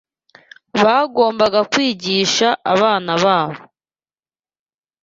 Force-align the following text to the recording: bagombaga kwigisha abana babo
bagombaga 0.83 1.59
kwigisha 1.71 2.47
abana 2.73 3.11
babo 3.23 3.61